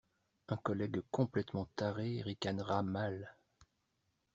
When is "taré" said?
1.75-2.23